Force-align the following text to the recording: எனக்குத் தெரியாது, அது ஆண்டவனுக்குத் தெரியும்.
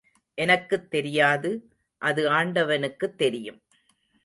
எனக்குத் 0.33 0.91
தெரியாது, 0.91 1.69
அது 1.97 2.29
ஆண்டவனுக்குத் 2.29 3.17
தெரியும். 3.17 3.61